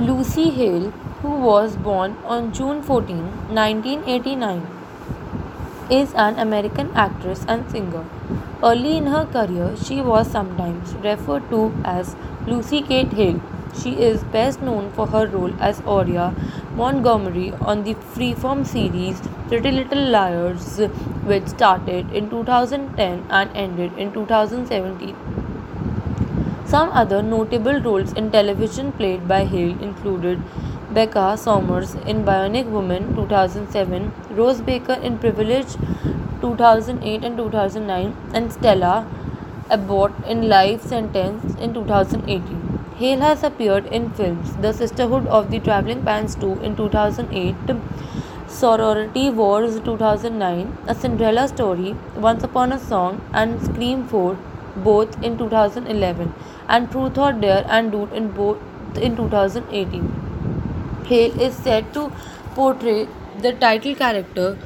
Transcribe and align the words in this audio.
Lucy 0.00 0.50
Hale, 0.50 0.92
who 1.22 1.30
was 1.40 1.76
born 1.76 2.16
on 2.24 2.52
June 2.52 2.82
14, 2.82 3.16
1989, 3.52 4.64
is 5.90 6.14
an 6.14 6.38
American 6.38 6.92
actress 6.94 7.44
and 7.48 7.68
singer. 7.68 8.04
Early 8.62 8.96
in 8.96 9.06
her 9.06 9.26
career, 9.26 9.74
she 9.76 10.00
was 10.00 10.30
sometimes 10.30 10.94
referred 11.06 11.50
to 11.50 11.74
as 11.84 12.14
Lucy 12.46 12.80
Kate 12.80 13.12
Hale. 13.12 13.40
She 13.82 13.94
is 14.10 14.22
best 14.22 14.62
known 14.62 14.92
for 14.92 15.08
her 15.08 15.26
role 15.26 15.52
as 15.60 15.80
Aria 15.80 16.32
Montgomery 16.76 17.52
on 17.60 17.82
the 17.82 17.94
Freeform 17.94 18.64
series 18.64 19.20
Pretty 19.48 19.72
Little 19.72 20.10
Liars, 20.10 20.78
which 21.24 21.48
started 21.48 22.12
in 22.12 22.30
2010 22.30 23.26
and 23.30 23.50
ended 23.56 23.98
in 23.98 24.12
2017. 24.12 25.47
Some 26.70 26.90
other 26.90 27.22
notable 27.22 27.80
roles 27.80 28.12
in 28.12 28.30
television 28.30 28.92
played 28.92 29.26
by 29.26 29.44
Hale 29.44 29.80
included 29.80 30.42
Becca 30.92 31.38
Sommers 31.42 31.94
in 32.06 32.24
Bionic 32.26 32.66
Woman 32.70 33.14
2007, 33.14 34.12
Rose 34.32 34.60
Baker 34.60 34.92
in 34.92 35.16
Privilege 35.18 35.76
2008 36.42 37.24
and 37.24 37.38
2009, 37.38 38.14
and 38.34 38.52
Stella 38.52 39.06
Abbott 39.70 40.12
in 40.26 40.46
Life 40.50 40.82
Sentence 40.82 41.54
in 41.54 41.72
2018. 41.72 42.84
Hale 42.98 43.20
has 43.20 43.42
appeared 43.42 43.86
in 43.86 44.10
films 44.10 44.54
The 44.56 44.74
Sisterhood 44.74 45.26
of 45.28 45.50
the 45.50 45.60
Traveling 45.60 46.02
Pants 46.02 46.34
2 46.34 46.60
in 46.60 46.76
2008, 46.76 47.54
Sorority 48.46 49.30
Wars 49.30 49.80
2009, 49.80 50.76
A 50.86 50.94
Cinderella 50.94 51.48
Story, 51.48 51.96
Once 52.14 52.44
Upon 52.44 52.72
a 52.72 52.78
Song, 52.78 53.22
and 53.32 53.62
Scream 53.64 54.06
4, 54.06 54.36
both 54.84 55.22
in 55.22 55.36
2011, 55.38 56.34
and 56.68 56.90
Truth 56.90 57.18
or 57.18 57.32
Dare 57.32 57.64
and 57.68 57.92
Dude 57.92 58.12
in 58.12 58.28
both 58.30 58.58
in 58.96 59.16
2018. 59.16 60.08
Hale 61.06 61.40
is 61.40 61.54
set 61.56 61.92
to 61.94 62.12
portray 62.54 63.08
the 63.40 63.52
title 63.52 63.94
character 63.94 64.58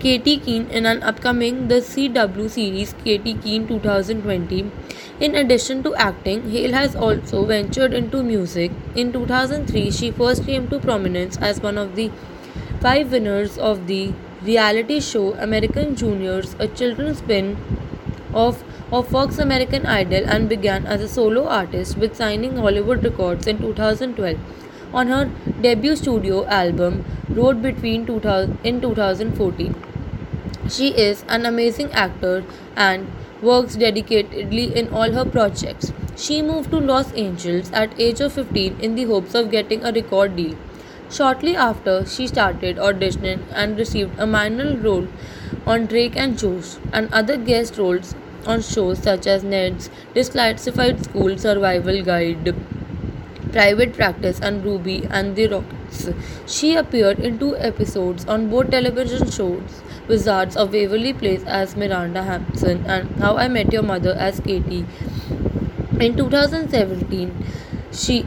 Katie 0.00 0.38
Keene 0.38 0.66
in 0.70 0.86
an 0.86 1.02
upcoming 1.02 1.66
The 1.66 1.80
CW 1.80 2.48
series 2.48 2.94
Katie 3.04 3.34
Keene 3.34 3.66
2020. 3.66 4.70
In 5.18 5.34
addition 5.34 5.82
to 5.82 5.94
acting, 5.96 6.50
Hale 6.50 6.72
has 6.72 6.94
also 6.94 7.44
ventured 7.44 7.92
into 7.92 8.22
music. 8.22 8.70
In 8.94 9.12
2003, 9.12 9.90
she 9.90 10.12
first 10.12 10.46
came 10.46 10.68
to 10.68 10.78
prominence 10.78 11.36
as 11.38 11.60
one 11.60 11.76
of 11.76 11.96
the 11.96 12.12
five 12.80 13.10
winners 13.10 13.58
of 13.58 13.88
the 13.88 14.12
reality 14.42 15.00
show 15.00 15.34
American 15.34 15.96
Juniors, 15.96 16.54
a 16.60 16.68
children's 16.68 17.18
spin 17.18 17.56
off 18.32 18.62
of 18.92 19.08
Fox 19.08 19.38
American 19.38 19.86
Idol, 19.86 20.24
and 20.26 20.48
began 20.48 20.86
as 20.86 21.00
a 21.00 21.08
solo 21.08 21.46
artist 21.46 21.96
with 21.96 22.16
signing 22.16 22.56
Hollywood 22.56 23.04
Records 23.04 23.46
in 23.46 23.58
2012 23.58 24.38
on 24.92 25.08
her 25.08 25.30
debut 25.60 25.96
studio 25.96 26.46
album 26.46 27.04
Road 27.28 27.62
Between 27.62 28.06
2000 28.06 28.58
in 28.64 28.80
2014. 28.80 29.74
She 30.68 30.88
is 30.88 31.24
an 31.28 31.46
amazing 31.46 31.92
actor 31.92 32.44
and 32.76 33.10
works 33.42 33.76
dedicatedly 33.76 34.72
in 34.74 34.88
all 34.88 35.12
her 35.12 35.24
projects. 35.24 35.92
She 36.16 36.42
moved 36.42 36.70
to 36.70 36.78
Los 36.78 37.12
Angeles 37.12 37.70
at 37.72 37.98
age 37.98 38.20
of 38.20 38.32
15 38.32 38.80
in 38.80 38.94
the 38.94 39.04
hopes 39.04 39.34
of 39.34 39.50
getting 39.50 39.84
a 39.84 39.92
record 39.92 40.36
deal. 40.36 40.56
Shortly 41.10 41.56
after, 41.56 42.04
she 42.04 42.26
started 42.26 42.76
auditioning 42.76 43.40
and 43.52 43.78
received 43.78 44.18
a 44.18 44.26
minor 44.26 44.76
role 44.76 45.08
on 45.66 45.86
Drake 45.86 46.16
and 46.16 46.38
Josh 46.38 46.76
and 46.92 47.12
other 47.12 47.36
guest 47.36 47.78
roles 47.78 48.14
on 48.46 48.60
shows 48.60 48.98
such 48.98 49.26
as 49.26 49.42
Ned's 49.42 49.88
Declassified 50.14 51.02
School 51.04 51.38
Survival 51.38 52.02
Guide, 52.02 52.54
Private 53.52 53.94
Practice, 53.94 54.38
and 54.40 54.62
Ruby 54.62 55.06
and 55.10 55.34
the 55.34 55.48
Rockers. 55.48 56.10
She 56.46 56.74
appeared 56.74 57.18
in 57.20 57.38
two 57.38 57.56
episodes 57.56 58.26
on 58.26 58.50
both 58.50 58.70
television 58.70 59.30
shows 59.30 59.82
Wizards 60.08 60.56
of 60.56 60.72
Waverly 60.72 61.14
Place 61.14 61.42
as 61.44 61.74
Miranda 61.76 62.22
Hampson 62.22 62.84
and 62.86 63.10
How 63.18 63.36
I 63.36 63.48
Met 63.48 63.72
Your 63.72 63.82
Mother 63.82 64.12
as 64.12 64.40
Katie. 64.40 64.84
In 65.98 66.16
2017, 66.16 67.44
she 67.92 68.26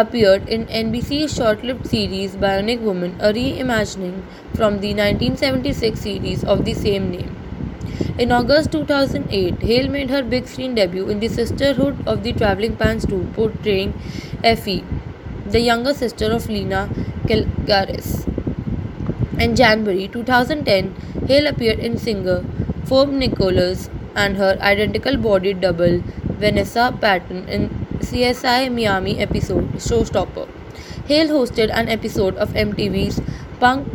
appeared 0.00 0.48
in 0.48 0.64
NBC's 0.66 1.34
short-lived 1.34 1.86
series 1.92 2.36
Bionic 2.36 2.80
Woman, 2.80 3.16
a 3.20 3.32
reimagining 3.32 4.22
from 4.54 4.78
the 4.80 4.94
1976 4.94 6.00
series 6.00 6.44
of 6.44 6.64
the 6.64 6.74
same 6.74 7.10
name. 7.10 7.34
In 8.16 8.30
August 8.30 8.70
2008, 8.72 9.60
Hale 9.62 9.88
made 9.88 10.10
her 10.10 10.22
big 10.22 10.46
screen 10.46 10.76
debut 10.76 11.08
in 11.08 11.18
The 11.18 11.28
Sisterhood 11.28 12.06
of 12.06 12.22
the 12.22 12.32
Traveling 12.32 12.76
Pants 12.76 13.06
2, 13.06 13.32
portraying 13.34 13.92
Effie, 14.44 14.84
the 15.46 15.60
younger 15.60 15.94
sister 15.94 16.30
of 16.30 16.48
Lena 16.48 16.88
Kaligaris. 17.26 18.26
In 19.40 19.56
January 19.56 20.06
2010, 20.06 20.94
Hale 21.26 21.48
appeared 21.48 21.80
in 21.80 21.98
singer 21.98 22.44
Phoebe 22.84 23.12
Nicholas 23.12 23.90
and 24.14 24.36
her 24.36 24.56
identical 24.60 25.16
bodied 25.16 25.60
double 25.60 26.00
Vanessa 26.44 26.96
Patton 27.00 27.48
in 27.48 27.87
CSI 28.00 28.68
Miami 28.72 29.18
episode 29.18 29.72
Showstopper. 29.74 30.48
Hale 31.06 31.28
hosted 31.28 31.70
an 31.72 31.88
episode 31.88 32.36
of 32.36 32.54
MTV's 32.54 33.20
Punk'd 33.60 33.90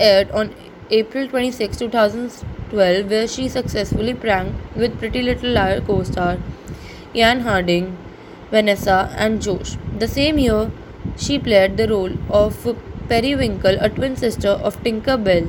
aired 0.00 0.30
on 0.30 0.54
April 0.90 1.28
26, 1.28 1.76
2012, 1.78 3.10
where 3.10 3.28
she 3.28 3.48
successfully 3.48 4.14
pranked 4.14 4.76
with 4.76 4.98
Pretty 4.98 5.22
Little 5.22 5.50
Liar 5.50 5.80
co 5.80 6.02
star 6.02 6.38
Ian 7.14 7.40
Harding, 7.40 7.96
Vanessa, 8.50 9.12
and 9.16 9.42
Josh. 9.42 9.76
The 9.98 10.08
same 10.08 10.38
year, 10.38 10.70
she 11.16 11.38
played 11.38 11.76
the 11.76 11.88
role 11.88 12.12
of 12.30 12.66
Periwinkle, 13.08 13.78
a 13.80 13.88
twin 13.88 14.16
sister 14.16 14.48
of 14.50 14.82
Tinker 14.82 15.16
Bell. 15.16 15.48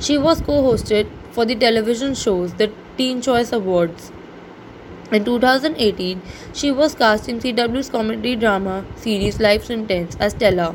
She 0.00 0.16
was 0.18 0.40
co 0.40 0.62
hosted 0.62 1.08
for 1.30 1.44
the 1.44 1.54
television 1.54 2.14
shows 2.14 2.54
the 2.54 2.72
Teen 2.96 3.20
Choice 3.20 3.52
Awards. 3.52 4.10
In 5.10 5.24
2018, 5.24 6.20
she 6.52 6.70
was 6.70 6.94
cast 6.94 7.28
in 7.28 7.40
CW's 7.40 7.88
comedy 7.88 8.36
drama 8.36 8.84
series 8.96 9.40
Life 9.40 9.64
Sentence 9.64 10.16
as 10.20 10.32
Stella. 10.32 10.74